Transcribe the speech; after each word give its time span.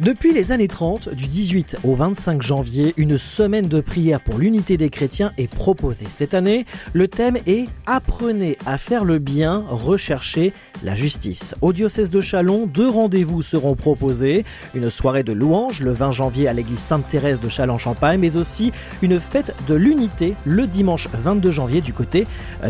Depuis 0.00 0.32
les 0.32 0.52
années 0.52 0.68
30, 0.68 1.08
du 1.08 1.26
18 1.26 1.78
au 1.82 1.96
25 1.96 2.40
janvier, 2.40 2.94
une 2.96 3.18
semaine 3.18 3.66
de 3.66 3.80
prière 3.80 4.20
pour 4.20 4.38
l'unité 4.38 4.76
des 4.76 4.90
chrétiens 4.90 5.32
est 5.38 5.52
proposée. 5.52 6.06
Cette 6.08 6.34
année, 6.34 6.66
le 6.92 7.08
thème 7.08 7.36
est 7.48 7.66
Apprenez 7.84 8.56
à 8.64 8.78
faire 8.78 9.04
le 9.04 9.18
bien, 9.18 9.64
recherchez 9.68 10.52
la 10.84 10.94
justice. 10.94 11.56
Au 11.62 11.72
diocèse 11.72 12.10
de 12.10 12.20
Chalon, 12.20 12.66
deux 12.66 12.88
rendez-vous 12.88 13.42
seront 13.42 13.74
proposés. 13.74 14.44
Une 14.72 14.88
soirée 14.88 15.24
de 15.24 15.32
louanges 15.32 15.80
le 15.80 15.90
20 15.90 16.12
janvier 16.12 16.46
à 16.46 16.52
l'église 16.52 16.78
Sainte-Thérèse 16.78 17.40
de 17.40 17.48
Châlons-Champagne, 17.48 18.20
mais 18.20 18.36
aussi 18.36 18.70
une 19.02 19.18
fête 19.18 19.52
de 19.66 19.74
l'unité 19.74 20.34
le 20.44 20.68
dimanche 20.68 21.08
22 21.12 21.50
janvier 21.50 21.80
du 21.80 21.92
côté 21.92 22.24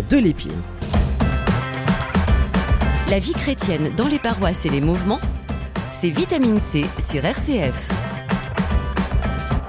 de 0.09 0.17
l'Épine. 0.17 0.53
La 3.11 3.19
vie 3.19 3.35
chrétienne 3.35 3.91
dans 3.99 4.09
les 4.09 4.19
paroisses 4.19 4.65
et 4.65 4.71
les 4.71 4.81
mouvements 4.81 5.21
c'est 5.93 6.11
Vitamine 6.11 6.61
C 6.61 6.85
sur 6.99 7.25
RCF. 7.25 8.08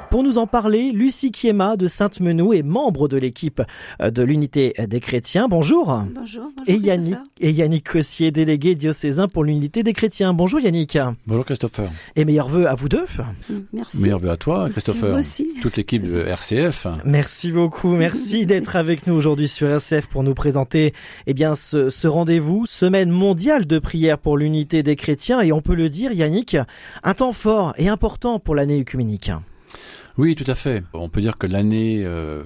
Pour 0.10 0.24
nous 0.24 0.40
en 0.40 0.48
parler, 0.48 0.92
Lucie 0.92 1.32
Kiema 1.32 1.78
de 1.78 1.86
Sainte-Menou 1.86 2.54
est 2.54 2.64
membre 2.64 3.08
de 3.08 3.18
l'équipe 3.18 3.62
euh, 4.02 4.10
de 4.10 4.24
l'Unité 4.24 4.74
des 4.88 5.00
Chrétiens. 5.00 5.48
Bonjour. 5.48 5.86
Bonjour. 5.86 6.16
bonjour 6.16 6.52
et, 6.66 6.78
Yannick, 6.78 7.18
et 7.40 7.52
Yannick 7.52 7.88
Cossier, 7.88 8.32
délégué 8.32 8.74
diocésain 8.74 9.28
pour 9.28 9.44
l'Unité 9.44 9.84
des 9.84 9.94
Chrétiens. 9.94 10.34
Bonjour 10.34 10.60
Yannick. 10.60 10.98
Bonjour 11.28 11.46
Christopher. 11.46 11.92
Et 12.16 12.26
meilleurs 12.26 12.50
vœux 12.50 12.68
à 12.68 12.74
vous 12.74 12.90
deux. 12.90 13.06
Mm, 13.50 13.54
merci. 13.72 13.98
Meilleurs 14.02 14.18
vœux 14.18 14.32
à 14.32 14.38
toi 14.38 14.68
Christopher. 14.72 15.14
Merci 15.14 15.44
aussi. 15.44 15.62
Toute 15.62 15.78
l'équipe 15.78 16.04
de 16.04 16.22
RCF. 16.22 16.88
Merci 17.06 17.52
beaucoup. 17.52 17.90
Merci 17.90 18.46
d'être 18.48 18.76
avec 18.76 19.06
nous 19.06 19.14
aujourd'hui 19.14 19.48
sur 19.48 19.68
RCF 19.68 20.08
pour 20.08 20.24
nous 20.24 20.34
présenter 20.34 20.96
eh 21.28 21.36
bien, 21.36 21.54
ce, 21.54 21.92
ce 21.92 22.08
rendez-vous, 22.08 22.66
semaine 22.66 23.12
mondiale 23.12 23.68
de 23.68 23.78
prière 23.78 24.18
pour 24.18 24.38
l'unité 24.38 24.82
des 24.82 24.96
chrétiens. 24.96 25.42
Et 25.42 25.52
on 25.52 25.62
peut 25.62 25.76
le 25.76 25.88
dire, 25.88 26.12
Yannick, 26.14 26.58
un 27.04 27.14
temps 27.14 27.34
fort 27.34 27.76
et 27.78 27.90
important 27.90 28.40
pour 28.40 28.56
l'année 28.56 28.80
œcuménique. 28.80 29.32
Oui, 30.18 30.36
tout 30.36 30.50
à 30.50 30.56
fait. 30.56 30.84
On 30.94 31.10
peut 31.10 31.22
dire 31.22 31.38
que 31.38 31.48
l'année 31.48 32.04
euh, 32.04 32.44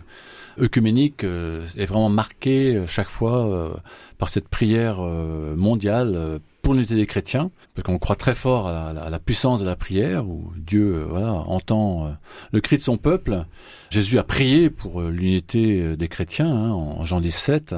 œcuménique 0.60 1.24
euh, 1.24 1.68
est 1.78 1.86
vraiment 1.86 2.10
marquée 2.10 2.76
euh, 2.76 2.88
chaque 2.88 3.10
fois 3.10 3.48
euh, 3.48 3.70
par 4.18 4.30
cette 4.30 4.48
prière 4.48 4.98
euh, 5.00 5.56
mondiale 5.56 6.40
pour 6.62 6.74
l'unité 6.74 6.96
des 6.96 7.08
chrétiens, 7.08 7.52
parce 7.76 7.86
qu'on 7.86 8.00
croit 8.00 8.16
très 8.16 8.36
fort 8.36 8.68
à 8.68 8.94
la, 8.94 9.20
puissance 9.20 9.60
de 9.60 9.66
la 9.66 9.76
prière, 9.76 10.26
où 10.26 10.54
Dieu 10.56 11.06
voilà, 11.10 11.34
entend 11.34 12.14
le 12.54 12.62
cri 12.62 12.78
de 12.78 12.82
son 12.82 12.96
peuple. 12.96 13.46
Jésus 13.90 14.18
a 14.18 14.24
prié 14.24 14.70
pour 14.70 15.02
l'unité 15.02 15.98
des 15.98 16.08
chrétiens 16.08 16.48
hein, 16.48 16.72
en 16.72 17.04
Jean 17.04 17.20
17, 17.20 17.76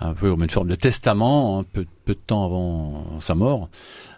un 0.00 0.14
peu 0.14 0.30
comme 0.30 0.44
une 0.44 0.48
forme 0.48 0.68
de 0.68 0.76
testament, 0.76 1.62
peu, 1.74 1.84
peu 2.06 2.14
de 2.14 2.20
temps 2.26 2.46
avant 2.46 3.20
sa 3.20 3.34
mort. 3.34 3.68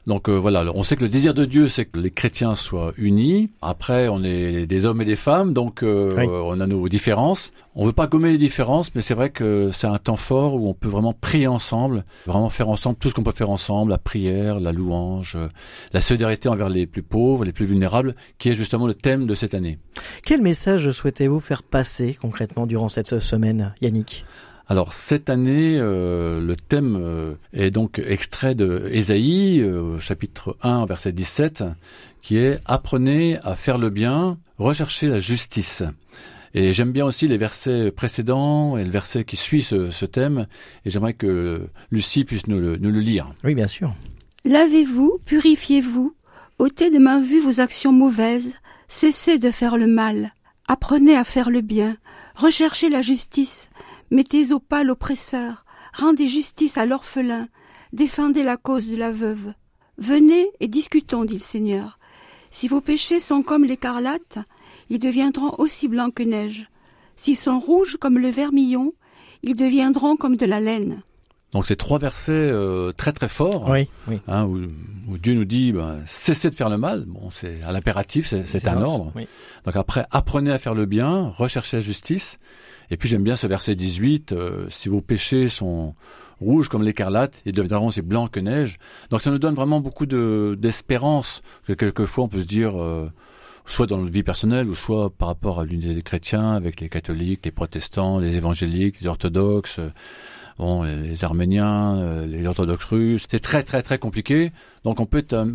Donc 0.09 0.31
euh, 0.31 0.37
voilà, 0.37 0.65
on 0.75 0.83
sait 0.83 0.97
que 0.97 1.03
le 1.03 1.11
désir 1.11 1.35
de 1.35 1.45
Dieu, 1.45 1.69
c'est 1.69 1.85
que 1.85 1.99
les 1.99 2.11
chrétiens 2.11 2.55
soient 2.55 2.95
unis. 2.97 3.51
Après, 3.61 4.09
on 4.09 4.25
est 4.25 4.67
des 4.67 4.87
hommes 4.87 5.03
et 5.03 5.05
des 5.05 5.17
femmes, 5.17 5.53
donc 5.53 5.83
euh, 5.83 6.11
oui. 6.17 6.25
on 6.27 6.59
a 6.61 6.67
nos 6.67 6.89
différences. 6.89 7.51
On 7.75 7.85
veut 7.85 7.93
pas 7.93 8.07
gommer 8.07 8.33
les 8.33 8.39
différences, 8.39 8.95
mais 8.95 9.03
c'est 9.03 9.13
vrai 9.13 9.29
que 9.29 9.69
c'est 9.71 9.87
un 9.87 9.99
temps 9.99 10.17
fort 10.17 10.55
où 10.55 10.67
on 10.67 10.73
peut 10.73 10.89
vraiment 10.89 11.13
prier 11.13 11.47
ensemble, 11.47 12.07
vraiment 12.27 12.49
faire 12.49 12.71
ensemble 12.71 12.97
tout 12.99 13.11
ce 13.11 13.15
qu'on 13.15 13.23
peut 13.23 13.33
faire 13.33 13.51
ensemble, 13.51 13.91
la 13.91 13.99
prière, 13.99 14.61
la 14.61 14.73
louange, 14.73 15.37
la 15.93 16.01
solidarité 16.01 16.49
envers 16.49 16.71
les 16.71 16.87
plus 16.87 17.03
pauvres, 17.03 17.45
les 17.45 17.53
plus 17.53 17.67
vulnérables, 17.67 18.15
qui 18.39 18.49
est 18.49 18.55
justement 18.55 18.87
le 18.87 18.95
thème 18.95 19.27
de 19.27 19.35
cette 19.35 19.53
année. 19.53 19.79
Quel 20.25 20.41
message 20.41 20.91
souhaitez-vous 20.91 21.39
faire 21.39 21.63
passer 21.63 22.17
concrètement 22.19 22.67
durant 22.67 22.89
cette 22.89 23.19
semaine, 23.19 23.75
Yannick? 23.83 24.25
Alors 24.69 24.93
cette 24.93 25.31
année, 25.31 25.79
euh, 25.79 26.41
le 26.43 26.55
thème 26.55 26.99
euh, 27.01 27.35
est 27.55 27.71
donc 27.71 28.03
extrait 28.07 28.55
de 28.55 28.87
Ésaïe, 28.93 29.63
euh, 29.63 29.99
chapitre 29.99 30.59
1, 30.63 30.85
verset 30.85 31.13
17, 31.13 31.65
qui 32.21 32.37
est 32.37 32.61
Apprenez 32.67 33.39
à 33.45 33.55
faire 33.55 33.79
le 33.79 33.89
bien, 33.89 34.37
recherchez 34.59 35.07
la 35.07 35.21
justice. 35.21 35.85
Et 36.53 36.75
j'aime 36.75 36.93
bien 36.93 37.07
aussi 37.07 37.29
les 37.29 37.39
versets 37.39 37.91
précédents 37.91 38.77
et 38.77 38.85
le 38.85 38.91
verset 38.91 39.25
qui 39.25 39.37
suit 39.37 39.63
ce, 39.63 39.91
ce 39.91 40.05
thème, 40.05 40.47
et 40.85 40.91
j'aimerais 40.91 41.15
que 41.15 41.63
Lucie 41.91 42.25
puisse 42.25 42.47
nous 42.47 42.61
le, 42.61 42.77
nous 42.77 42.91
le 42.91 43.01
lire. 43.01 43.33
Oui, 43.45 43.55
bien 43.55 43.69
sûr. 43.69 43.95
Lavez-vous, 44.45 45.19
purifiez-vous, 45.25 46.15
ôtez 46.59 46.91
de 46.91 46.99
ma 46.99 47.21
vue 47.21 47.41
vos 47.41 47.61
actions 47.61 47.93
mauvaises, 47.93 48.57
cessez 48.87 49.39
de 49.39 49.51
faire 49.51 49.79
le 49.79 49.87
mal, 49.87 50.35
apprenez 50.67 51.17
à 51.17 51.25
faire 51.25 51.49
le 51.49 51.63
bien, 51.63 51.97
recherchez 52.35 52.91
la 52.91 53.01
justice, 53.01 53.71
Mettez 54.11 54.53
au 54.53 54.59
pas 54.59 54.85
l'oppresseur, 54.85 55.65
rendez 55.93 56.29
justice 56.29 56.79
à 56.79 56.87
l'orphelin, 56.87 57.49
défendez 57.93 58.43
la 58.43 58.57
cause 58.57 58.89
de 58.89 58.97
la 58.97 59.11
veuve. 59.11 59.53
Venez 59.99 60.51
et 60.61 60.69
discutons, 60.69 61.25
dit 61.25 61.35
le 61.35 61.41
Seigneur. 61.41 61.99
Si 62.51 62.69
vos 62.69 62.81
péchés 62.81 63.21
sont 63.21 63.43
comme 63.43 63.65
l'écarlate, 63.65 64.39
ils 64.89 64.99
deviendront 64.99 65.55
aussi 65.59 65.89
blancs 65.89 66.15
que 66.15 66.23
neige. 66.23 66.71
S'ils 67.17 67.37
sont 67.37 67.61
rouges 67.61 67.99
comme 68.01 68.19
le 68.19 68.31
vermillon, 68.31 68.95
ils 69.43 69.55
deviendront 69.57 70.17
comme 70.17 70.37
de 70.37 70.47
la 70.47 70.61
laine. 70.61 71.03
Donc 71.53 71.67
c'est 71.67 71.77
trois 71.77 71.99
versets 71.99 72.33
euh, 72.33 72.93
très 72.93 73.13
très 73.13 73.29
forts, 73.29 73.69
oui, 73.71 73.89
oui. 74.07 74.21
Hein, 74.29 74.45
où, 74.45 74.59
où, 75.09 75.19
Dieu 75.19 75.33
nous 75.33 75.47
dit 75.47 75.73
ben, 75.73 76.03
cessez 76.07 76.51
de 76.51 76.55
faire 76.55 76.69
le 76.69 76.77
mal. 76.77 77.05
Bon, 77.07 77.31
c'est 77.31 77.63
à 77.63 77.73
l'impératif, 77.73 78.35
c'est 78.45 78.69
un 78.69 78.83
ordre. 78.83 79.13
Oui. 79.17 79.27
Donc 79.65 79.77
après, 79.77 80.07
apprenez 80.11 80.51
à 80.51 80.59
faire 80.59 80.75
le 80.75 80.85
bien, 80.85 81.31
recherchez 81.31 81.79
la 81.79 81.81
justice. 81.81 82.39
Et 82.91 82.97
puis 82.97 83.09
j'aime 83.09 83.23
bien 83.23 83.37
ce 83.37 83.47
verset 83.47 83.75
18, 83.75 84.33
euh, 84.33 84.67
si 84.71 84.89
vos 84.89 85.01
péchés 85.01 85.49
sont 85.49 85.95
rouges 86.41 86.69
comme 86.69 86.83
l'écarlate, 86.83 87.43
ils 87.45 87.53
deviendront 87.53 87.89
aussi 87.89 88.03
blancs 88.03 88.31
que 88.31 88.41
neige. 88.41 88.79
Donc 89.11 89.23
ça 89.23 89.31
nous 89.31 89.39
donne 89.39 89.55
vraiment 89.55 89.81
beaucoup 89.81 90.07
d'espérance. 90.07 91.43
que 91.67 91.73
quelquefois 91.73 92.25
on 92.25 92.29
peut 92.29 92.41
se 92.41 92.47
dire, 92.47 92.81
euh, 92.81 93.11
soit 93.67 93.87
dans 93.87 93.99
notre 93.99 94.13
vie 94.13 94.23
personnelle, 94.23 94.69
ou 94.69 94.75
soit 94.75 95.11
par 95.11 95.29
rapport 95.29 95.61
à 95.61 95.65
l'unité 95.65 95.95
des 95.95 96.03
chrétiens, 96.03 96.53
avec 96.53 96.81
les 96.81 96.89
catholiques, 96.89 97.45
les 97.45 97.51
protestants, 97.51 98.19
les 98.19 98.37
évangéliques, 98.37 99.01
les 99.01 99.07
orthodoxes, 99.07 99.81
bon, 100.59 100.85
les 100.85 101.25
arméniens, 101.25 102.25
les 102.25 102.47
orthodoxes 102.47 102.85
russes. 102.85 103.27
C'est 103.29 103.41
très 103.41 103.63
très 103.63 103.83
très 103.83 103.99
compliqué. 103.99 104.53
Donc 104.85 105.01
on 105.01 105.07
peut 105.07 105.19
être 105.19 105.47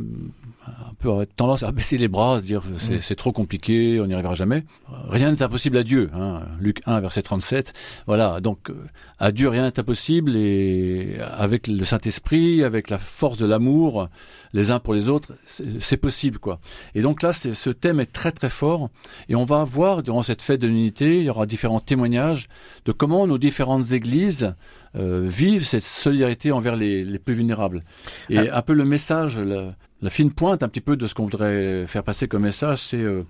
un, 0.68 0.94
peu 1.00 1.09
avoir 1.09 1.25
tendance 1.35 1.63
à 1.63 1.72
baisser 1.72 1.97
les 1.97 2.07
bras, 2.07 2.35
à 2.35 2.41
se 2.41 2.46
dire 2.46 2.63
c'est 3.01 3.16
trop 3.16 3.31
compliqué, 3.31 4.00
on 4.00 4.07
n'y 4.07 4.13
arrivera 4.13 4.35
jamais. 4.35 4.63
Rien 5.09 5.31
n'est 5.31 5.41
impossible 5.41 5.78
à 5.78 5.84
Dieu. 5.84 6.09
Hein. 6.13 6.44
Luc 6.59 6.81
1, 6.85 7.01
verset 7.01 7.22
37. 7.22 7.74
Voilà, 8.07 8.40
donc 8.41 8.72
à 9.19 9.31
Dieu 9.31 9.50
rien 9.50 9.63
n'est 9.63 9.79
impossible 9.79 10.35
et 10.35 11.18
avec 11.35 11.68
le 11.68 11.85
Saint-Esprit, 11.85 12.63
avec 12.63 12.90
la 12.90 12.97
force 12.97 13.38
de 13.38 13.46
l'amour, 13.46 14.09
les 14.53 14.72
uns 14.72 14.79
pour 14.79 14.94
les 14.94 15.09
autres, 15.09 15.34
c'est 15.46 15.97
possible 15.97 16.40
quoi. 16.40 16.59
Et 16.95 17.01
donc 17.01 17.22
là, 17.22 17.34
ce 17.34 17.69
thème 17.69 18.00
est 18.00 18.12
très 18.12 18.31
très 18.31 18.50
fort 18.50 18.90
et 19.30 19.35
on 19.35 19.45
va 19.45 19.63
voir 19.63 20.03
durant 20.03 20.24
cette 20.24 20.41
fête 20.41 20.62
de 20.62 20.68
l'unité, 20.68 21.18
il 21.18 21.24
y 21.24 21.30
aura 21.30 21.45
différents 21.45 21.80
témoignages 21.80 22.47
de 22.85 22.91
comment 22.91 23.28
nos 23.28 23.38
différentes 23.38 23.91
églises 23.91 24.44
euh, 24.44 24.53
vivent 24.96 25.66
cette 25.66 25.84
solidarité 25.84 26.52
envers 26.52 26.76
les, 26.76 27.04
les 27.04 27.20
plus 27.20 27.34
vulnérables. 27.34 27.84
Et 28.30 28.38
ah. 28.38 28.58
un 28.58 28.62
peu 28.62 28.74
le 28.74 28.86
message, 28.86 29.40
la, 29.40 29.74
la, 30.02 30.09
fine 30.09 30.31
pointe 30.31 30.64
un 30.64 30.70
petit 30.70 30.81
peu 30.81 30.96
de 30.96 31.08
ce 31.08 31.16
qu'on 31.16 31.24
voudrait 31.24 31.86
faire 31.88 32.04
passer 32.04 32.28
comme 32.28 32.44
message, 32.44 32.80
c'est 32.80 32.98
euh, 32.98 33.24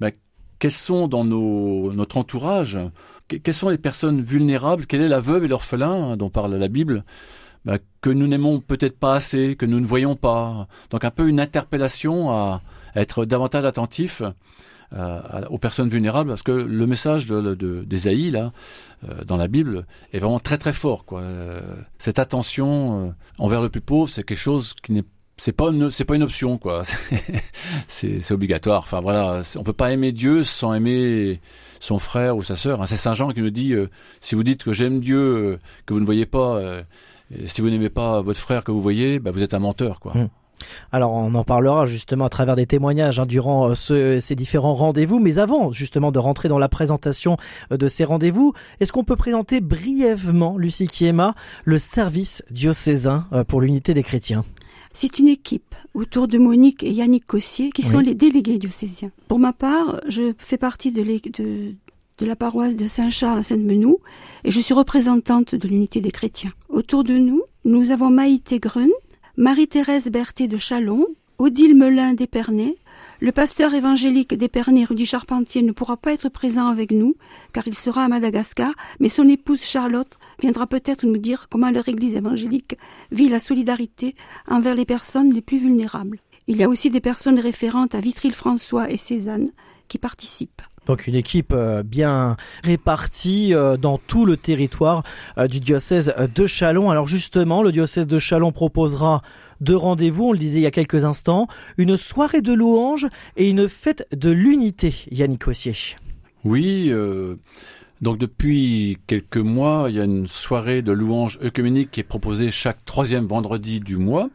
ben, 0.00 0.12
quels 0.58 0.72
sont 0.72 1.08
dans 1.08 1.24
nos, 1.24 1.92
notre 1.92 2.16
entourage, 2.18 2.78
quelles 3.28 3.54
sont 3.54 3.68
les 3.68 3.78
personnes 3.78 4.20
vulnérables, 4.20 4.86
quelle 4.86 5.02
est 5.02 5.08
la 5.08 5.20
veuve 5.20 5.44
et 5.44 5.48
l'orphelin 5.48 6.10
hein, 6.10 6.16
dont 6.16 6.30
parle 6.30 6.54
la 6.54 6.68
Bible, 6.68 7.04
ben, 7.64 7.78
que 8.00 8.10
nous 8.10 8.26
n'aimons 8.26 8.60
peut-être 8.60 8.98
pas 8.98 9.14
assez, 9.14 9.56
que 9.56 9.66
nous 9.66 9.80
ne 9.80 9.86
voyons 9.86 10.16
pas. 10.16 10.68
Donc 10.90 11.04
un 11.04 11.10
peu 11.10 11.28
une 11.28 11.40
interpellation 11.40 12.30
à, 12.30 12.62
à 12.94 13.00
être 13.00 13.24
davantage 13.24 13.64
attentif 13.64 14.22
euh, 14.94 15.20
aux 15.50 15.58
personnes 15.58 15.90
vulnérables 15.90 16.30
parce 16.30 16.42
que 16.42 16.50
le 16.50 16.86
message 16.86 17.26
de, 17.26 17.54
de, 17.54 18.30
là 18.30 18.52
euh, 19.06 19.22
dans 19.22 19.36
la 19.36 19.46
Bible 19.46 19.86
est 20.14 20.18
vraiment 20.18 20.40
très 20.40 20.56
très 20.56 20.72
fort 20.72 21.04
quoi. 21.04 21.20
Euh, 21.20 21.60
cette 21.98 22.18
attention 22.18 23.14
envers 23.38 23.60
le 23.60 23.68
plus 23.68 23.82
pauvre, 23.82 24.08
c'est 24.08 24.22
quelque 24.22 24.38
chose 24.38 24.74
qui 24.82 24.92
n'est 24.92 25.04
c'est 25.36 25.52
pas 25.52 25.68
une, 25.68 25.90
c'est 25.90 26.06
pas 26.06 26.14
une 26.14 26.22
option 26.22 26.56
quoi. 26.56 26.84
c'est, 27.86 28.32
obligatoire. 28.32 28.82
Enfin 28.82 29.00
voilà, 29.00 29.42
on 29.56 29.62
peut 29.62 29.74
pas 29.74 29.92
aimer 29.92 30.10
Dieu 30.10 30.42
sans 30.42 30.72
aimer 30.72 31.42
son 31.80 31.98
frère 31.98 32.38
ou 32.38 32.42
sa 32.42 32.56
sœur. 32.56 32.80
Hein, 32.80 32.86
c'est 32.86 32.96
Saint 32.96 33.12
Jean 33.12 33.28
qui 33.32 33.42
nous 33.42 33.50
dit 33.50 33.74
si 34.22 34.36
vous 34.36 34.42
dites 34.42 34.64
que 34.64 34.72
j'aime 34.72 35.00
Dieu 35.00 35.58
que 35.84 35.92
vous 35.92 36.00
ne 36.00 36.06
voyez 36.06 36.24
pas, 36.24 36.62
si 37.44 37.60
vous 37.60 37.68
n'aimez 37.68 37.90
pas 37.90 38.22
votre 38.22 38.40
frère 38.40 38.64
que 38.64 38.72
vous 38.72 38.80
voyez, 38.80 39.18
bah, 39.18 39.32
vous 39.32 39.42
êtes 39.42 39.52
un 39.52 39.58
menteur 39.58 40.00
quoi. 40.00 40.14
Mmh. 40.14 40.28
Alors 40.92 41.12
on 41.12 41.34
en 41.34 41.44
parlera 41.44 41.86
justement 41.86 42.24
à 42.26 42.28
travers 42.28 42.56
des 42.56 42.66
témoignages 42.66 43.20
hein, 43.20 43.26
durant 43.26 43.70
euh, 43.70 43.74
ce, 43.74 44.20
ces 44.20 44.34
différents 44.34 44.74
rendez-vous, 44.74 45.18
mais 45.18 45.38
avant 45.38 45.72
justement 45.72 46.12
de 46.12 46.18
rentrer 46.18 46.48
dans 46.48 46.58
la 46.58 46.68
présentation 46.68 47.36
euh, 47.72 47.76
de 47.76 47.88
ces 47.88 48.04
rendez-vous, 48.04 48.52
est-ce 48.80 48.92
qu'on 48.92 49.04
peut 49.04 49.16
présenter 49.16 49.60
brièvement, 49.60 50.56
Lucie 50.56 50.86
Kiema, 50.86 51.34
le 51.64 51.78
service 51.78 52.42
diocésain 52.50 53.26
euh, 53.32 53.44
pour 53.44 53.60
l'unité 53.60 53.94
des 53.94 54.02
chrétiens? 54.02 54.44
C'est 54.92 55.18
une 55.18 55.28
équipe 55.28 55.74
autour 55.94 56.28
de 56.28 56.38
Monique 56.38 56.82
et 56.82 56.90
Yannick 56.90 57.26
Cossier 57.26 57.70
qui 57.70 57.82
sont 57.82 58.00
les 58.00 58.14
délégués 58.14 58.58
diocésiens. 58.58 59.10
Pour 59.28 59.38
ma 59.38 59.52
part, 59.52 60.00
je 60.08 60.32
fais 60.38 60.56
partie 60.56 60.92
de, 60.92 61.02
de, 61.02 61.74
de 62.18 62.26
la 62.26 62.36
paroisse 62.36 62.74
de 62.74 62.88
Saint-Charles 62.88 63.38
à 63.38 63.42
Sainte-Menou 63.42 63.98
et 64.44 64.50
je 64.50 64.60
suis 64.60 64.74
représentante 64.74 65.54
de 65.54 65.68
l'unité 65.68 66.00
des 66.00 66.10
chrétiens. 66.10 66.50
Autour 66.68 67.04
de 67.04 67.14
nous, 67.14 67.42
nous 67.64 67.90
avons 67.90 68.10
Maïté 68.10 68.58
Grun, 68.58 68.88
Marie-Thérèse 69.38 70.08
Berthet 70.10 70.48
de 70.48 70.58
Chalon, 70.58 71.06
Odile 71.38 71.76
Melin 71.76 72.12
d'Épernay, 72.12 72.76
le 73.20 73.30
pasteur 73.30 73.72
évangélique 73.72 74.34
d'Épernay, 74.34 74.82
Rudy 74.82 75.06
Charpentier, 75.06 75.62
ne 75.62 75.70
pourra 75.70 75.96
pas 75.96 76.12
être 76.12 76.28
présent 76.28 76.66
avec 76.66 76.90
nous, 76.90 77.14
car 77.52 77.68
il 77.68 77.76
sera 77.76 78.02
à 78.02 78.08
Madagascar, 78.08 78.72
mais 78.98 79.08
son 79.08 79.28
épouse 79.28 79.62
Charlotte 79.62 80.18
viendra 80.40 80.66
peut-être 80.66 81.06
nous 81.06 81.18
dire 81.18 81.46
comment 81.48 81.70
leur 81.70 81.88
église 81.88 82.16
évangélique 82.16 82.78
vit 83.12 83.28
la 83.28 83.38
solidarité 83.38 84.16
envers 84.48 84.74
les 84.74 84.84
personnes 84.84 85.32
les 85.32 85.40
plus 85.40 85.58
vulnérables. 85.58 86.18
Il 86.48 86.56
y 86.56 86.64
a 86.64 86.68
aussi 86.68 86.90
des 86.90 87.00
personnes 87.00 87.38
référentes 87.38 87.94
à 87.94 88.00
Vitry-le-François 88.00 88.90
et 88.90 88.96
Cézanne 88.96 89.52
qui 89.86 89.98
participent. 89.98 90.62
Donc 90.88 91.06
une 91.06 91.14
équipe 91.14 91.52
euh, 91.52 91.82
bien 91.82 92.36
répartie 92.64 93.52
euh, 93.52 93.76
dans 93.76 93.98
tout 93.98 94.24
le 94.24 94.38
territoire 94.38 95.02
euh, 95.36 95.46
du 95.46 95.60
diocèse 95.60 96.14
de 96.34 96.46
Chalon. 96.46 96.90
Alors 96.90 97.06
justement, 97.06 97.62
le 97.62 97.72
diocèse 97.72 98.06
de 98.06 98.18
Chalon 98.18 98.52
proposera 98.52 99.20
deux 99.60 99.76
rendez-vous, 99.76 100.24
on 100.24 100.32
le 100.32 100.38
disait 100.38 100.60
il 100.60 100.62
y 100.62 100.66
a 100.66 100.70
quelques 100.70 101.04
instants, 101.04 101.46
une 101.76 101.98
soirée 101.98 102.40
de 102.40 102.54
louanges 102.54 103.06
et 103.36 103.50
une 103.50 103.68
fête 103.68 104.08
de 104.16 104.30
l'unité, 104.30 104.94
Yannick 105.10 105.46
Ossier. 105.46 105.74
Oui, 106.44 106.92
donc 108.00 108.18
depuis 108.18 108.98
quelques 109.08 109.38
mois, 109.38 109.86
il 109.88 109.96
y 109.96 110.00
a 110.00 110.04
une 110.04 110.28
soirée 110.28 110.80
de 110.80 110.92
louanges 110.92 111.40
œcuméniques 111.42 111.90
qui 111.90 112.00
est 112.00 112.04
proposée 112.04 112.52
chaque 112.52 112.84
troisième 112.84 113.26
vendredi 113.26 113.80
du 113.80 113.96
mois 113.96 114.30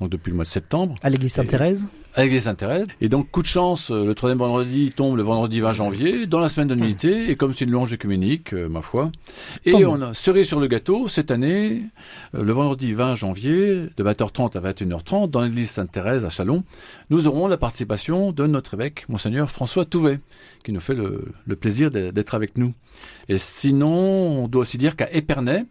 donc 0.00 0.10
depuis 0.10 0.30
le 0.30 0.36
mois 0.36 0.44
de 0.44 0.48
septembre. 0.50 0.94
À 1.02 1.10
l'église 1.10 1.32
Sainte-Thérèse 1.32 1.86
À 2.14 2.22
l'église 2.22 2.44
Sainte-Thérèse. 2.44 2.86
Et 3.00 3.08
donc, 3.08 3.30
coup 3.30 3.42
de 3.42 3.46
chance, 3.46 3.90
euh, 3.90 4.04
le 4.04 4.14
troisième 4.14 4.38
vendredi 4.38 4.92
tombe 4.94 5.16
le 5.16 5.22
vendredi 5.22 5.60
20 5.60 5.72
janvier, 5.72 6.26
dans 6.26 6.40
la 6.40 6.48
semaine 6.48 6.68
de 6.68 6.74
l'unité, 6.74 7.30
et 7.30 7.36
comme 7.36 7.52
c'est 7.52 7.64
une 7.64 7.72
louange 7.72 7.92
œcuménique, 7.92 8.52
euh, 8.52 8.68
ma 8.68 8.82
foi. 8.82 9.10
Et 9.64 9.84
on 9.84 10.00
a 10.00 10.14
cerise 10.14 10.46
sur 10.46 10.60
le 10.60 10.66
gâteau, 10.66 11.08
cette 11.08 11.30
année, 11.30 11.82
euh, 12.34 12.42
le 12.42 12.52
vendredi 12.52 12.92
20 12.92 13.16
janvier, 13.16 13.88
de 13.96 14.04
20h30 14.04 14.56
à 14.56 14.60
21h30, 14.60 15.30
dans 15.30 15.42
l'église 15.42 15.70
Sainte-Thérèse 15.70 16.24
à 16.24 16.28
Chalon, 16.28 16.62
nous 17.10 17.26
aurons 17.26 17.48
la 17.48 17.56
participation 17.56 18.32
de 18.32 18.46
notre 18.46 18.74
évêque, 18.74 19.04
Monseigneur 19.08 19.50
François 19.50 19.84
Touvet, 19.84 20.20
qui 20.64 20.72
nous 20.72 20.80
fait 20.80 20.94
le, 20.94 21.24
le 21.46 21.56
plaisir 21.56 21.90
d'être 21.90 22.34
avec 22.34 22.56
nous. 22.56 22.72
Et 23.28 23.38
sinon, 23.38 24.44
on 24.44 24.48
doit 24.48 24.62
aussi 24.62 24.78
dire 24.78 24.96
qu'à 24.96 25.10
Épernay, 25.12 25.64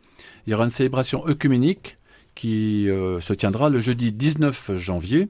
il 0.46 0.52
y 0.52 0.54
aura 0.54 0.64
une 0.64 0.70
célébration 0.70 1.28
œcuménique 1.28 1.97
qui 2.38 2.88
euh, 2.88 3.20
se 3.20 3.34
tiendra 3.34 3.70
le 3.70 3.80
jeudi 3.80 4.12
19 4.12 4.76
janvier 4.76 5.28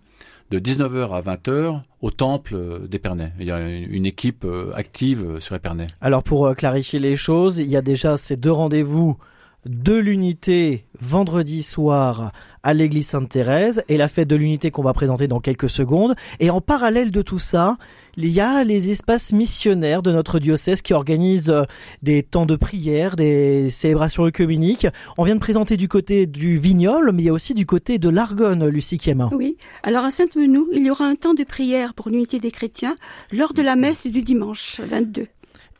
de 0.51 0.59
19h 0.59 1.15
à 1.15 1.21
20h 1.21 1.81
au 2.01 2.11
temple 2.11 2.85
d'Épernay. 2.89 3.31
Il 3.39 3.47
y 3.47 3.51
a 3.51 3.65
une 3.65 4.05
équipe 4.05 4.43
euh, 4.43 4.71
active 4.75 5.39
sur 5.39 5.55
Épernay. 5.55 5.87
Alors 6.01 6.21
pour 6.21 6.47
euh, 6.47 6.53
clarifier 6.53 6.99
les 6.99 7.15
choses, 7.15 7.59
il 7.59 7.67
y 7.67 7.77
a 7.77 7.81
déjà 7.81 8.17
ces 8.17 8.35
deux 8.35 8.51
rendez-vous 8.51 9.17
de 9.65 9.95
l'unité 9.95 10.85
vendredi 10.99 11.61
soir 11.63 12.31
à 12.63 12.73
l'église 12.73 13.07
Sainte-Thérèse 13.07 13.83
et 13.87 13.97
la 13.97 14.07
fête 14.07 14.27
de 14.27 14.35
l'unité 14.35 14.71
qu'on 14.71 14.81
va 14.81 14.93
présenter 14.93 15.27
dans 15.27 15.39
quelques 15.39 15.69
secondes. 15.69 16.15
Et 16.39 16.49
en 16.49 16.61
parallèle 16.61 17.11
de 17.11 17.21
tout 17.21 17.39
ça, 17.39 17.77
il 18.17 18.29
y 18.29 18.39
a 18.39 18.63
les 18.63 18.89
espaces 18.89 19.31
missionnaires 19.31 20.01
de 20.01 20.11
notre 20.11 20.39
diocèse 20.39 20.81
qui 20.81 20.93
organisent 20.93 21.49
euh, 21.49 21.63
des 22.01 22.23
temps 22.23 22.45
de 22.45 22.55
prière, 22.55 23.15
des 23.15 23.69
célébrations 23.69 24.25
œcuméniques. 24.25 24.87
On 25.17 25.23
vient 25.23 25.35
de 25.35 25.39
présenter 25.39 25.77
du 25.77 25.87
côté 25.87 26.25
du 26.25 26.57
Vignol, 26.57 27.11
mais 27.13 27.23
il 27.23 27.25
y 27.27 27.29
a 27.29 27.33
aussi 27.33 27.53
du 27.53 27.65
côté 27.65 27.99
de 27.99 28.09
l'Argonne, 28.09 28.67
Lucie 28.67 28.97
Kiema. 28.97 29.29
Oui, 29.31 29.57
alors 29.83 30.03
à 30.03 30.11
Sainte-Menou, 30.11 30.67
il 30.73 30.85
y 30.85 30.89
aura 30.89 31.05
un 31.05 31.15
temps 31.15 31.33
de 31.33 31.43
prière 31.43 31.93
pour 31.93 32.09
l'unité 32.09 32.39
des 32.39 32.51
chrétiens 32.51 32.97
lors 33.31 33.53
de 33.53 33.61
la 33.61 33.75
messe 33.75 34.07
du 34.07 34.21
dimanche 34.21 34.81
22. 34.81 35.27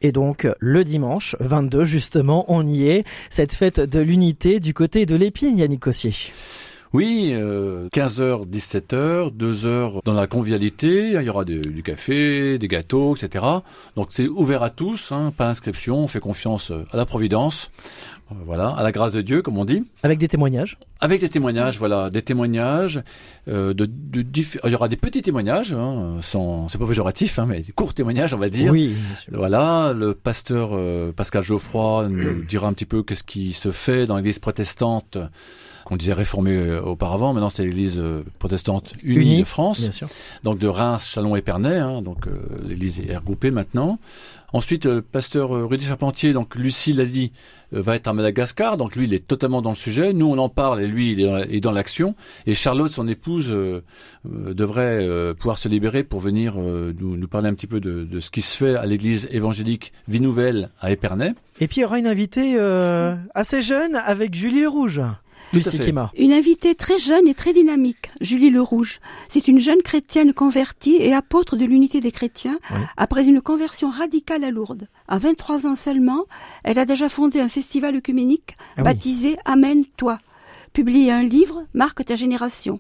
Et 0.02 0.12
donc 0.12 0.48
le 0.60 0.84
dimanche 0.84 1.36
22 1.40 1.84
justement, 1.84 2.46
on 2.48 2.66
y 2.66 2.88
est, 2.88 3.04
cette 3.30 3.54
fête 3.54 3.80
de 3.80 4.00
l'unité 4.00 4.60
du 4.60 4.74
côté 4.74 5.06
de 5.06 5.16
l'épine, 5.16 5.58
Yannick 5.58 5.80
Cossier. 5.80 6.14
Oui, 6.94 7.34
15h, 7.34 8.48
17h, 8.50 9.32
2 9.36 9.66
heures 9.66 10.02
dans 10.06 10.14
la 10.14 10.26
convivialité, 10.26 11.12
il 11.14 11.22
y 11.22 11.30
aura 11.30 11.44
du 11.44 11.84
café, 11.84 12.58
des 12.58 12.68
gâteaux, 12.70 13.14
etc. 13.16 13.46
Donc 13.98 14.08
c'est 14.12 14.28
ouvert 14.28 14.64
à 14.64 14.70
tous, 14.70 15.12
hein, 15.12 15.34
pas 15.36 15.48
d'inscription, 15.48 15.98
on 15.98 16.08
fait 16.08 16.22
confiance 16.22 16.72
à 16.92 16.96
la 16.96 17.06
Providence, 17.06 17.72
euh, 18.27 18.27
voilà, 18.46 18.70
à 18.70 18.84
la 18.84 18.92
grâce 18.92 19.12
de 19.12 19.22
Dieu, 19.22 19.42
comme 19.42 19.58
on 19.58 19.66
dit. 19.66 19.84
Avec 20.04 20.20
des 20.20 20.28
témoignages 20.28 20.78
Avec 21.00 21.22
des 21.22 21.30
témoignages, 21.30 21.78
voilà, 21.78 22.10
des 22.10 22.22
témoignages. 22.22 23.02
Euh, 23.48 23.74
de, 23.74 23.86
de, 23.86 24.26
il 24.34 24.72
y 24.72 24.76
aura 24.76 24.90
des 24.90 24.98
petits 24.98 25.22
témoignages, 25.22 25.74
hein, 25.74 26.18
sans, 26.22 26.68
c'est 26.68 26.78
pas 26.78 26.88
péjoratif, 26.88 27.40
hein, 27.40 27.46
mais 27.48 27.62
des 27.62 27.72
courts 27.72 27.94
témoignages, 27.94 28.34
on 28.34 28.38
va 28.38 28.50
dire. 28.50 28.72
Oui. 28.72 28.96
Voilà, 29.32 29.94
le 29.96 30.14
pasteur 30.14 30.72
euh, 30.74 31.12
Pascal 31.12 31.44
Geoffroy 31.44 32.10
nous 32.10 32.44
dira 32.48 32.68
un 32.68 32.74
petit 32.74 32.86
peu 32.86 33.04
qu'est-ce 33.04 33.24
qui 33.24 33.54
se 33.54 33.72
fait 33.72 34.06
dans 34.06 34.18
l'Église 34.18 34.40
protestante 34.40 35.18
qu'on 35.88 35.96
disait 35.96 36.14
réformée 36.14 36.58
euh, 36.58 36.82
auparavant. 36.82 37.34
Maintenant, 37.34 37.50
c'est 37.50 37.64
l'Église 37.64 37.98
euh, 37.98 38.24
protestante 38.40 38.92
unie, 39.04 39.40
de 39.40 39.44
France. 39.46 40.04
Donc 40.44 40.60
de 40.60 40.68
Reims, 40.68 41.08
Chalon 41.08 41.38
et 41.38 41.42
Pernay. 41.42 41.78
Hein, 41.78 42.02
donc 42.02 42.28
euh, 42.28 42.32
l'Église 42.68 43.00
est 43.00 43.16
regroupée 43.16 43.52
maintenant. 43.52 43.98
Ensuite, 44.54 44.86
le 44.86 45.02
pasteur 45.02 45.50
Rudy 45.50 45.86
Charpentier, 45.86 46.32
donc 46.34 46.56
Lucie 46.56 46.94
l'a 46.94 47.06
dit, 47.06 47.32
va 47.72 47.96
être 47.96 48.08
à 48.08 48.14
Madagascar. 48.14 48.78
Donc 48.78 48.96
lui, 48.96 49.06
il 49.06 49.14
est 49.14 49.28
totalement 49.28 49.62
dans 49.62 49.72
le 49.72 49.76
sujet. 49.76 50.14
Nous, 50.14 50.26
on 50.26 50.38
en 50.38 50.48
parle 50.48 50.82
et 50.82 50.88
lui, 50.88 51.12
il 51.12 51.22
est 51.22 51.60
dans 51.60 51.72
l'action. 51.72 52.16
Et 52.46 52.54
Charlotte, 52.54 52.92
son 52.92 53.08
épouse, 53.08 53.56
devrait 54.24 55.34
pouvoir 55.38 55.58
se 55.58 55.68
libérer 55.68 56.04
pour 56.04 56.22
venir 56.22 56.56
nous, 56.58 57.28
parler 57.28 57.50
un 57.50 57.54
petit 57.56 57.68
peu 57.68 57.82
de, 57.82 58.06
de 58.06 58.20
ce 58.22 58.32
qui 58.32 58.42
se 58.42 58.56
fait 58.56 58.76
à 58.76 58.86
l'église 58.86 59.28
évangélique 59.32 59.92
Vie 60.08 60.22
Nouvelle 60.22 60.70
à 60.80 60.92
Épernay. 60.92 61.34
Et 61.60 61.68
puis, 61.68 61.78
il 61.78 61.82
y 61.82 61.86
aura 61.86 62.00
une 62.00 62.08
invitée 62.08 62.58
assez 63.36 63.62
jeune 63.62 63.96
avec 63.96 64.34
Julie 64.34 64.62
Le 64.62 64.70
Rouge. 64.70 65.02
Une 66.18 66.34
invitée 66.34 66.76
très 66.76 67.00
jeune 67.00 67.28
et 67.28 67.34
très 67.34 67.54
dynamique, 67.54 68.12
Julie 68.22 68.50
Le 68.50 68.62
Rouge. 68.62 69.00
C'est 69.30 69.48
une 69.48 69.60
jeune 69.60 69.82
chrétienne 69.82 70.34
convertie 70.34 70.98
et 71.00 71.14
apôtre 71.14 71.56
de 71.56 71.66
l'unité 71.66 72.02
des 72.02 72.12
chrétiens 72.12 72.60
après 72.98 73.28
une 73.28 73.42
conversion 73.42 73.90
radicale 73.90 74.44
à 74.44 74.52
Lourdes. 74.52 74.88
À 75.08 75.20
23 75.20 75.66
ans 75.66 75.76
seulement, 75.76 76.26
elle 76.64 76.80
a 76.80 76.86
déjà 76.86 77.10
fondé 77.10 77.40
un 77.40 77.50
festival 77.50 77.96
œcuménique 77.96 78.58
ah 78.76 78.84
baptisé 78.84 79.38
Amen 79.46 79.86
toi. 79.98 80.18
Publie 80.74 81.10
un 81.10 81.24
livre, 81.24 81.66
Marque 81.74 82.06
ta 82.06 82.16
génération. 82.16 82.80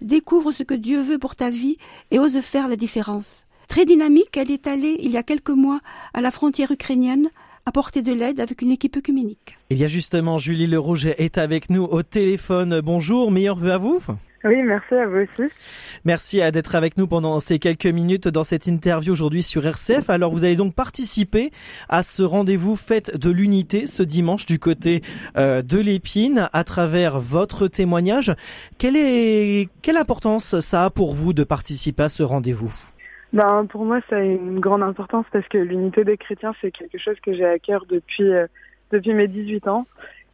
Découvre 0.00 0.52
ce 0.52 0.62
que 0.64 0.74
Dieu 0.74 1.00
veut 1.00 1.18
pour 1.18 1.36
ta 1.36 1.50
vie 1.50 1.78
et 2.10 2.18
ose 2.18 2.40
faire 2.40 2.68
la 2.68 2.76
différence. 2.76 3.46
Très 3.68 3.84
dynamique, 3.84 4.36
elle 4.36 4.50
est 4.50 4.66
allée 4.66 4.96
il 5.00 5.10
y 5.10 5.16
a 5.16 5.22
quelques 5.22 5.50
mois 5.50 5.80
à 6.14 6.20
la 6.20 6.30
frontière 6.30 6.72
ukrainienne 6.72 7.28
apporter 7.68 8.00
de 8.00 8.14
l'aide 8.14 8.40
avec 8.40 8.62
une 8.62 8.70
équipe 8.70 8.96
œcuménique. 8.96 9.58
Eh 9.68 9.74
bien 9.74 9.86
justement, 9.86 10.38
Julie 10.38 10.66
Le 10.66 10.78
Rouge 10.78 11.06
est 11.06 11.36
avec 11.36 11.68
nous 11.68 11.84
au 11.84 12.02
téléphone. 12.02 12.80
Bonjour, 12.80 13.30
meilleur 13.30 13.56
vœu 13.56 13.72
à 13.72 13.78
vous? 13.78 14.02
Oui, 14.44 14.62
merci 14.62 14.94
à 14.94 15.06
vous 15.06 15.18
aussi. 15.18 15.52
Merci 16.04 16.38
d'être 16.50 16.74
avec 16.74 16.96
nous 16.96 17.06
pendant 17.06 17.40
ces 17.40 17.58
quelques 17.58 17.86
minutes 17.86 18.26
dans 18.28 18.44
cette 18.44 18.66
interview 18.66 19.12
aujourd'hui 19.12 19.42
sur 19.42 19.66
RCF. 19.66 20.08
Alors 20.08 20.32
vous 20.32 20.44
allez 20.44 20.56
donc 20.56 20.74
participer 20.74 21.50
à 21.88 22.02
ce 22.02 22.22
rendez-vous 22.22 22.76
fête 22.76 23.16
de 23.16 23.30
l'unité 23.30 23.86
ce 23.86 24.02
dimanche 24.02 24.46
du 24.46 24.58
côté 24.58 25.02
euh, 25.36 25.60
de 25.60 25.78
l'épine 25.78 26.48
à 26.52 26.64
travers 26.64 27.20
votre 27.20 27.68
témoignage. 27.68 28.34
Quelle, 28.78 28.96
est, 28.96 29.68
quelle 29.82 29.96
importance 29.98 30.60
ça 30.60 30.86
a 30.86 30.90
pour 30.90 31.14
vous 31.14 31.34
de 31.34 31.44
participer 31.44 32.04
à 32.04 32.08
ce 32.08 32.22
rendez-vous? 32.22 32.72
Ben, 33.32 33.66
pour 33.66 33.84
moi, 33.84 34.00
ça 34.08 34.16
a 34.16 34.20
une 34.20 34.60
grande 34.60 34.82
importance 34.82 35.26
parce 35.32 35.46
que 35.48 35.58
l'unité 35.58 36.04
des 36.04 36.16
chrétiens, 36.16 36.54
c'est 36.60 36.70
quelque 36.70 36.98
chose 36.98 37.18
que 37.20 37.34
j'ai 37.34 37.44
à 37.44 37.58
cœur 37.58 37.84
depuis, 37.86 38.32
euh, 38.32 38.46
depuis 38.90 39.12
mes 39.12 39.28
18 39.28 39.68
ans. 39.68 39.86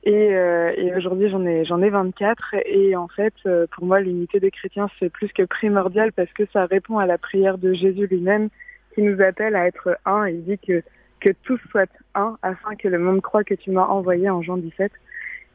Et, 0.04 0.34
euh, 0.34 0.72
et 0.76 0.94
aujourd'hui, 0.94 1.28
j'en 1.28 1.44
ai, 1.44 1.64
j'en 1.64 1.82
ai 1.82 1.90
24. 1.90 2.54
Et 2.66 2.94
en 2.94 3.08
fait, 3.08 3.34
euh, 3.46 3.66
pour 3.72 3.86
moi, 3.86 4.00
l'unité 4.00 4.38
des 4.38 4.50
chrétiens, 4.50 4.88
c'est 5.00 5.10
plus 5.10 5.32
que 5.32 5.42
primordial 5.42 6.12
parce 6.12 6.32
que 6.32 6.44
ça 6.52 6.66
répond 6.66 6.98
à 6.98 7.06
la 7.06 7.18
prière 7.18 7.58
de 7.58 7.72
Jésus 7.72 8.06
lui-même 8.06 8.48
qui 8.94 9.02
nous 9.02 9.20
appelle 9.20 9.56
à 9.56 9.66
être 9.66 9.98
un. 10.04 10.28
Il 10.28 10.44
dit 10.44 10.58
que, 10.58 10.82
que 11.20 11.30
tous 11.42 11.58
soient 11.70 11.86
un 12.14 12.38
afin 12.42 12.76
que 12.76 12.86
le 12.86 12.98
monde 12.98 13.22
croit 13.22 13.42
que 13.42 13.54
tu 13.54 13.72
m'as 13.72 13.86
envoyé 13.86 14.30
en 14.30 14.40
Jean 14.42 14.58
17. 14.58 14.92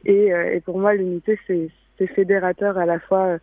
Et, 0.04 0.26
et 0.28 0.60
pour 0.60 0.78
moi, 0.78 0.94
l'unité, 0.94 1.38
c'est, 1.46 1.70
c'est 1.96 2.06
fédérateur 2.08 2.76
à 2.76 2.86
la 2.86 2.98
fois 2.98 3.38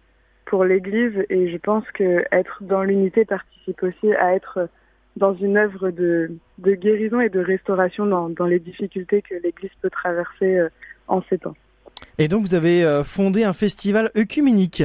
pour 0.48 0.64
l'Église 0.64 1.26
et 1.30 1.50
je 1.50 1.58
pense 1.58 1.84
que 1.92 2.24
être 2.32 2.64
dans 2.64 2.84
l'unité 2.84 3.26
participe 3.26 3.84
aussi 3.84 4.14
à 4.14 4.34
être 4.34 4.70
dans 5.18 5.34
une 5.36 5.58
œuvre 5.58 5.92
de, 5.92 6.32
de 6.60 6.74
guérison 6.74 7.20
et 7.20 7.30
de 7.30 7.40
restauration 7.40 8.06
dans, 8.06 8.30
dans 8.30 8.46
les 8.46 8.60
difficultés 8.60 9.22
que 9.22 9.36
l'Église 9.36 9.72
peut 9.82 9.90
traverser 9.90 10.58
euh, 10.58 10.70
en 11.08 11.22
ces 11.30 11.38
temps. 11.38 11.56
Et 12.18 12.28
donc 12.28 12.44
vous 12.44 12.56
avez 12.56 12.84
euh, 12.84 13.04
fondé 13.04 13.44
un 13.44 13.54
festival 13.54 14.12
œcuménique. 14.16 14.84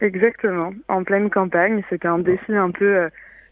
Exactement, 0.00 0.72
en 0.88 1.02
pleine 1.02 1.28
campagne. 1.28 1.82
C'était 1.90 2.08
un 2.08 2.20
défi 2.20 2.54
un 2.54 2.70
peu 2.70 2.96
euh, 2.96 3.08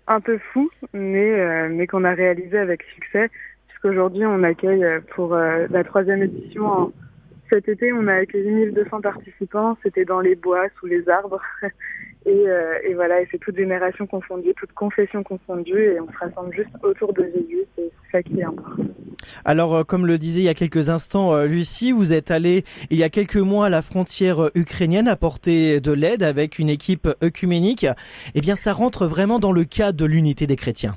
un 0.07 0.21
peu 0.21 0.39
fou, 0.53 0.71
mais 0.93 1.69
mais 1.69 1.89
qu'on 1.89 2.05
a 2.05 2.13
réalisé 2.13 2.57
avec 2.59 2.85
succès, 2.95 3.29
puisqu'aujourd'hui 3.67 4.25
on 4.25 4.45
accueille 4.45 4.87
pour 5.17 5.35
la 5.35 5.83
troisième 5.83 6.23
édition 6.23 6.93
cet 7.51 7.69
été, 7.69 7.93
on 7.93 8.07
a 8.07 8.15
accueilli 8.15 8.51
1200 8.51 9.01
participants. 9.01 9.77
C'était 9.83 10.05
dans 10.05 10.21
les 10.21 10.35
bois, 10.35 10.67
sous 10.79 10.87
les 10.87 11.09
arbres. 11.09 11.41
Et, 12.27 12.49
euh, 12.49 12.75
et, 12.85 12.95
voilà, 12.95 13.15
c'est 13.31 13.39
toute 13.39 13.57
génération 13.57 14.05
confondue, 14.05 14.53
toute 14.57 14.73
confession 14.73 15.23
confondue, 15.23 15.79
et 15.79 16.01
on 16.01 16.09
se 16.11 16.19
rassemble 16.19 16.53
juste 16.57 16.71
autour 16.83 17.13
de 17.13 17.23
Jésus, 17.23 17.63
c'est 17.77 17.93
ça 18.11 18.21
qui 18.21 18.41
est 18.41 18.43
important. 18.43 18.83
Alors, 19.45 19.77
euh, 19.77 19.85
comme 19.85 20.07
le 20.07 20.19
disait 20.19 20.41
il 20.41 20.45
y 20.45 20.49
a 20.49 20.55
quelques 20.55 20.89
instants 20.89 21.35
euh, 21.35 21.47
Lucie, 21.47 21.93
vous 21.93 22.13
êtes 22.13 22.33
allée 22.33 22.65
il 22.91 22.99
y 22.99 23.05
a 23.05 23.11
quelques 23.11 23.37
mois 23.37 23.67
à 23.67 23.69
la 23.69 23.81
frontière 23.81 24.51
ukrainienne 24.57 25.07
apporter 25.07 25.79
de 25.81 25.93
l'aide 25.93 26.25
avec 26.25 26.59
une 26.59 26.69
équipe 26.69 27.09
œcuménique. 27.23 27.87
Eh 28.35 28.41
bien, 28.41 28.57
ça 28.57 28.73
rentre 28.73 29.07
vraiment 29.07 29.39
dans 29.39 29.53
le 29.53 29.63
cadre 29.63 29.97
de 29.97 30.05
l'unité 30.05 30.49
des 30.49 30.57
chrétiens. 30.57 30.97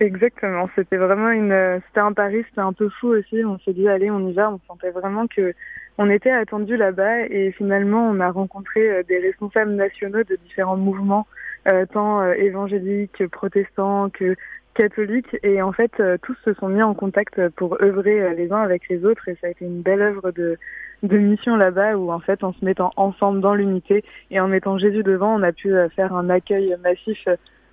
Exactement, 0.00 0.68
c'était 0.74 0.96
vraiment 0.96 1.30
une, 1.30 1.80
c'était 1.86 2.00
un 2.00 2.12
pari, 2.12 2.44
c'était 2.48 2.60
un 2.60 2.72
peu 2.72 2.88
fou 2.88 3.08
aussi. 3.08 3.44
On 3.44 3.58
s'est 3.60 3.72
dit 3.72 3.88
allez, 3.88 4.10
on 4.10 4.28
y 4.28 4.32
va. 4.32 4.50
On 4.50 4.60
sentait 4.66 4.90
vraiment 4.90 5.26
que 5.28 5.54
on 5.98 6.10
était 6.10 6.30
attendu 6.30 6.76
là-bas 6.76 7.26
et 7.26 7.52
finalement 7.52 8.08
on 8.08 8.18
a 8.20 8.30
rencontré 8.30 8.90
euh, 8.90 9.02
des 9.04 9.18
responsables 9.18 9.72
nationaux 9.72 10.24
de 10.24 10.36
différents 10.36 10.76
mouvements, 10.76 11.26
euh, 11.68 11.86
tant 11.86 12.20
euh, 12.22 12.32
évangéliques, 12.32 13.26
protestants 13.28 14.10
que 14.10 14.34
catholiques 14.74 15.36
et 15.44 15.62
en 15.62 15.70
fait 15.70 16.02
tous 16.22 16.36
se 16.44 16.52
sont 16.54 16.68
mis 16.68 16.82
en 16.82 16.94
contact 16.94 17.48
pour 17.50 17.80
œuvrer 17.80 18.34
les 18.34 18.50
uns 18.50 18.60
avec 18.60 18.88
les 18.88 19.04
autres 19.04 19.28
et 19.28 19.38
ça 19.40 19.46
a 19.46 19.50
été 19.50 19.64
une 19.64 19.82
belle 19.82 20.02
œuvre 20.02 20.32
de, 20.32 20.58
de 21.04 21.16
mission 21.16 21.54
là-bas 21.54 21.96
où 21.96 22.10
en 22.10 22.18
fait 22.18 22.42
en 22.42 22.52
se 22.52 22.64
mettant 22.64 22.90
ensemble 22.96 23.40
dans 23.40 23.54
l'unité 23.54 24.02
et 24.32 24.40
en 24.40 24.48
mettant 24.48 24.76
Jésus 24.76 25.04
devant 25.04 25.38
on 25.38 25.44
a 25.44 25.52
pu 25.52 25.72
faire 25.94 26.12
un 26.12 26.28
accueil 26.28 26.74
massif 26.82 27.24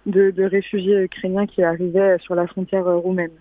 de, 0.05 0.43
réfugiés 0.43 1.03
ukrainiens 1.03 1.48
qui 1.48 1.63
arrivaient 1.63 2.17
sur 2.20 2.36
la 2.36 2.48
frontière 2.48 2.86
roumaine. 2.86 3.31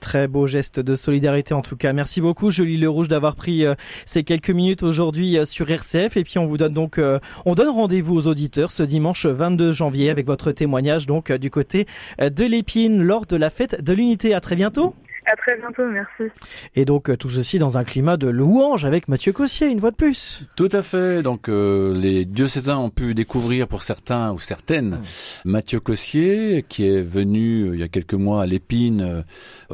Très 0.00 0.26
beau 0.26 0.48
geste 0.48 0.80
de 0.80 0.96
solidarité 0.96 1.54
en 1.54 1.62
tout 1.62 1.76
cas. 1.76 1.92
Merci 1.92 2.20
beaucoup 2.20 2.50
Jolie 2.50 2.76
Le 2.76 2.88
Rouge 2.88 3.06
d'avoir 3.06 3.36
pris 3.36 3.64
euh, 3.64 3.74
ces 4.04 4.24
quelques 4.24 4.50
minutes 4.50 4.82
aujourd'hui 4.82 5.38
euh, 5.38 5.44
sur 5.44 5.70
RCF 5.70 6.16
et 6.16 6.24
puis 6.24 6.40
on 6.40 6.46
vous 6.46 6.58
donne 6.58 6.72
donc 6.72 6.98
euh, 6.98 7.20
on 7.46 7.54
donne 7.54 7.68
rendez-vous 7.68 8.16
aux 8.16 8.26
auditeurs 8.26 8.72
ce 8.72 8.82
dimanche 8.82 9.26
22 9.26 9.70
janvier 9.70 10.10
avec 10.10 10.26
votre 10.26 10.50
témoignage 10.50 11.06
donc 11.06 11.30
du 11.30 11.50
côté 11.50 11.86
de 12.18 12.44
l'épine 12.44 13.00
lors 13.00 13.26
de 13.26 13.36
la 13.36 13.48
fête 13.48 13.80
de 13.80 13.92
l'unité. 13.92 14.34
À 14.34 14.40
très 14.40 14.56
bientôt. 14.56 14.92
À 15.32 15.36
très 15.36 15.56
bientôt, 15.56 15.86
merci. 15.90 16.30
Et 16.76 16.84
donc 16.84 17.08
euh, 17.08 17.16
tout 17.16 17.30
ceci 17.30 17.58
dans 17.58 17.78
un 17.78 17.84
climat 17.84 18.18
de 18.18 18.28
louange 18.28 18.84
avec 18.84 19.08
Mathieu 19.08 19.32
Cossier, 19.32 19.68
une 19.68 19.80
fois 19.80 19.90
de 19.90 19.96
plus. 19.96 20.44
Tout 20.56 20.68
à 20.70 20.82
fait. 20.82 21.22
Donc 21.22 21.48
euh, 21.48 21.94
les 21.94 22.26
diocésains 22.26 22.76
ont 22.76 22.90
pu 22.90 23.14
découvrir 23.14 23.66
pour 23.66 23.82
certains 23.82 24.32
ou 24.32 24.38
certaines 24.38 24.98
Mathieu 25.46 25.80
Cossier, 25.80 26.66
qui 26.68 26.86
est 26.86 27.00
venu 27.00 27.62
euh, 27.62 27.74
il 27.74 27.80
y 27.80 27.82
a 27.82 27.88
quelques 27.88 28.12
mois 28.12 28.42
à 28.42 28.46
l'Épine 28.46 29.24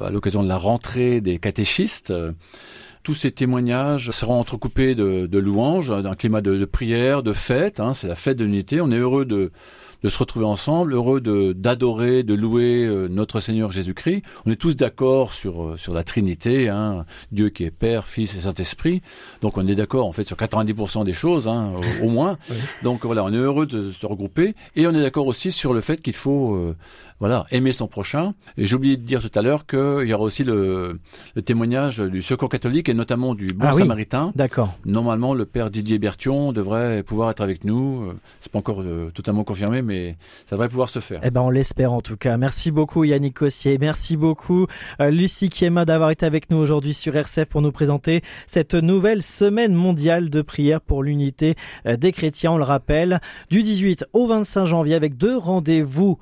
à 0.01 0.11
l'occasion 0.11 0.45
de 0.45 0.49
la 0.49 0.57
rentrée 0.57 1.21
des 1.21 1.41
catéchistes. 1.41 2.15
Tous 3.03 3.15
ces 3.15 3.33
témoignages 3.33 4.11
seront 4.11 4.39
entrecoupés 4.39 4.95
de, 4.95 5.27
de 5.27 5.39
louanges, 5.39 5.89
d'un 5.89 6.15
climat 6.15 6.41
de, 6.41 6.57
de, 6.57 6.65
prière, 6.67 7.25
de 7.25 7.33
fête. 7.33 7.81
Hein, 7.81 7.95
c'est 7.95 8.07
la 8.07 8.15
fête 8.15 8.37
de 8.37 8.45
l'unité. 8.45 8.81
On 8.81 8.93
est 8.93 8.99
heureux 8.99 9.25
de 9.25 9.51
de 10.03 10.09
se 10.09 10.19
retrouver 10.19 10.45
ensemble, 10.45 10.93
heureux 10.93 11.21
de 11.21 11.53
d'adorer, 11.53 12.23
de 12.23 12.35
louer 12.35 12.85
euh, 12.85 13.09
notre 13.09 13.41
Seigneur 13.41 13.71
Jésus-Christ. 13.71 14.23
On 14.47 14.51
est 14.51 14.57
tous 14.57 14.77
d'accord 14.77 15.33
sur 15.33 15.63
euh, 15.63 15.77
sur 15.77 15.93
la 15.93 16.05
Trinité, 16.05 16.69
hein, 16.69 17.05
Dieu 17.33 17.49
qui 17.49 17.65
est 17.65 17.71
Père, 17.71 18.07
Fils 18.07 18.37
et 18.37 18.41
Saint-Esprit. 18.41 19.03
Donc 19.43 19.59
on 19.59 19.67
est 19.67 19.75
d'accord 19.75 20.07
en 20.07 20.13
fait 20.13 20.25
sur 20.25 20.37
90% 20.37 21.05
des 21.05 21.13
choses, 21.13 21.49
hein, 21.49 21.73
au, 22.03 22.09
moins. 22.09 22.39
Donc 22.83 23.05
voilà, 23.05 23.25
on 23.25 23.33
est 23.33 23.37
heureux 23.37 23.67
de 23.67 23.91
se 23.91 24.07
regrouper 24.07 24.55
et 24.77 24.87
on 24.87 24.93
est 24.93 25.01
d'accord 25.01 25.27
aussi 25.27 25.51
sur 25.53 25.75
le 25.75 25.81
fait 25.81 26.01
qu'il 26.01 26.15
faut 26.15 26.55
euh, 26.55 26.77
voilà 27.21 27.47
aimer 27.51 27.73
son 27.73 27.89
prochain. 27.89 28.35
Et 28.57 28.65
j'ai 28.65 28.77
oublié 28.77 28.97
de 28.97 29.03
dire 29.03 29.21
tout 29.21 29.37
à 29.39 29.43
l'heure 29.43 29.67
qu'il 29.67 30.07
y 30.07 30.13
aura 30.13 30.25
aussi 30.25 30.45
le, 30.45 31.01
le, 31.35 31.43
témoignage 31.43 31.99
du 31.99 32.23
Secours 32.23 32.49
catholique 32.49 32.89
et 32.89 32.95
notamment 32.95 33.35
du 33.35 33.53
Bon 33.53 33.67
ah 33.69 33.73
Samaritain. 33.73 34.33
D'accord. 34.35 34.75
Normalement, 34.85 35.35
le 35.35 35.45
Père 35.47 35.71
Didier 35.71 35.99
Bertion 35.99 36.53
devrait 36.53 37.03
pouvoir 37.03 37.31
être 37.31 37.41
avec 37.41 37.65
nous. 37.65 38.13
C'est 38.41 38.53
pas 38.53 38.59
encore 38.59 38.83
totalement 39.15 39.45
confirmé 39.45 39.83
mais 39.83 40.17
ça 40.47 40.57
devrait 40.57 40.69
pouvoir 40.69 40.89
se 40.89 41.01
faire. 41.01 41.21
Eh 41.23 41.31
ben, 41.31 41.41
on 41.43 41.51
l'espère 41.51 41.93
en 41.93 42.01
tout 42.01 42.17
cas. 42.17 42.37
Merci 42.37 42.71
beaucoup 42.71 43.05
Yannick 43.05 43.35
Cossier. 43.35 43.79
Merci 43.79 44.17
beaucoup 44.17 44.67
euh, 45.01 45.11
Lucie 45.11 45.49
Kiema 45.49 45.85
d'avoir 45.85 46.11
été 46.11 46.27
avec 46.27 46.51
nous 46.51 46.59
aujourd'hui 46.59 46.95
sur 46.95 47.17
RCF 47.17 47.49
pour 47.49 47.63
nous 47.63 47.73
présenter 47.73 48.23
cette 48.47 48.75
nouvelle 48.75 49.23
semaine 49.23 49.75
mondiale 49.75 50.31
de 50.31 50.43
prière 50.43 50.81
pour 50.81 51.03
l'unité 51.03 51.57
euh, 51.87 51.97
des 51.97 52.13
chrétiens. 52.13 52.53
On 52.53 52.59
le 52.59 52.65
rappelle, 52.65 53.21
du 53.51 53.63
18 53.63 54.07
au 54.13 54.27
25 54.27 54.65
janvier 54.65 54.95
avec 54.95 55.17
deux 55.17 55.37
rendez-vous 55.37 56.19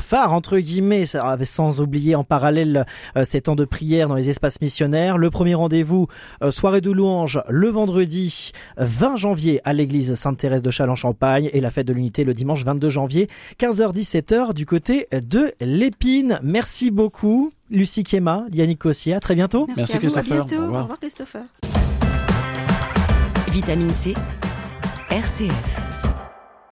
phare 0.00 0.32
entre 0.32 0.58
guillemets, 0.58 1.04
sans 1.44 1.80
oublier 1.80 2.14
en 2.14 2.24
parallèle 2.24 2.86
euh, 3.16 3.24
ces 3.24 3.42
temps 3.42 3.56
de 3.56 3.64
prière 3.64 4.08
dans 4.08 4.14
les 4.14 4.30
espaces 4.30 4.60
missionnaires. 4.60 5.18
Le 5.18 5.30
premier 5.30 5.54
rendez-vous, 5.54 6.08
euh, 6.42 6.50
soirée 6.50 6.80
de 6.80 6.90
louange, 6.90 7.40
le 7.48 7.68
vendredi 7.68 8.52
20 8.76 9.16
janvier 9.16 9.60
à 9.64 9.72
l'église 9.72 10.14
Sainte-Thérèse 10.14 10.62
de 10.62 10.70
Châlons-Champagne 10.70 11.50
et 11.52 11.60
la 11.60 11.70
fête 11.70 11.86
de 11.86 11.92
l'unité 11.92 12.24
le 12.24 12.34
dimanche 12.34 12.64
22 12.64 12.88
janvier, 12.88 13.28
15h-17h 13.58 14.54
du 14.54 14.66
côté 14.66 15.08
de 15.12 15.52
l'Épine. 15.60 16.38
Merci 16.42 16.90
beaucoup 16.90 17.50
Lucie 17.70 18.04
Kiema, 18.04 18.44
Yannick 18.52 18.78
Cossier, 18.78 19.14
à 19.14 19.20
très 19.20 19.34
bientôt. 19.34 19.66
Merci, 19.76 19.98
Christopher. 19.98 20.46
Au 20.58 20.66
revoir 20.66 20.98
Christopher. 21.00 21.42
Vitamine 23.50 23.92
C, 23.92 24.14
RCF. 25.10 25.83